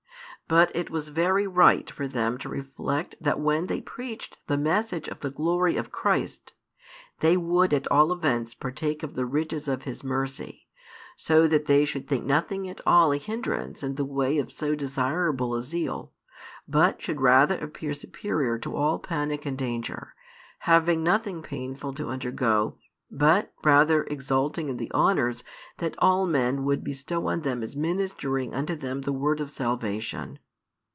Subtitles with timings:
[0.47, 5.07] But it was very right for them to reflect that when they preached the message
[5.07, 6.51] of the glory of Christ,
[7.21, 10.67] they would at all events partake of the riches of His mercy,
[11.15, 14.75] so that they should think nothing at all a hindrance in the way of so
[14.75, 16.11] desirable a zeal,
[16.67, 20.13] but should appear superior to all panic and danger,
[20.59, 22.77] having nothing painful to undergo,
[23.13, 25.43] but rather exulting in the honours
[25.79, 30.39] that all men would bestow on them as ministering unto them the word of salvation.